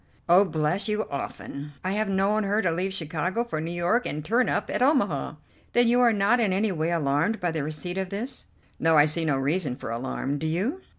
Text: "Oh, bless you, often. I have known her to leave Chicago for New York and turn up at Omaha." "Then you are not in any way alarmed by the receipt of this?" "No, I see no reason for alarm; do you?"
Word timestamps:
"Oh, 0.27 0.45
bless 0.45 0.87
you, 0.87 1.07
often. 1.11 1.73
I 1.83 1.91
have 1.91 2.09
known 2.09 2.41
her 2.43 2.59
to 2.63 2.71
leave 2.71 2.91
Chicago 2.91 3.43
for 3.43 3.61
New 3.61 3.69
York 3.69 4.07
and 4.07 4.25
turn 4.25 4.49
up 4.49 4.67
at 4.71 4.81
Omaha." 4.81 5.35
"Then 5.73 5.87
you 5.87 6.01
are 6.01 6.11
not 6.11 6.39
in 6.39 6.51
any 6.51 6.71
way 6.71 6.89
alarmed 6.89 7.39
by 7.39 7.51
the 7.51 7.63
receipt 7.63 7.99
of 7.99 8.09
this?" 8.09 8.47
"No, 8.79 8.97
I 8.97 9.05
see 9.05 9.25
no 9.25 9.37
reason 9.37 9.75
for 9.75 9.91
alarm; 9.91 10.39
do 10.39 10.47
you?" 10.47 10.81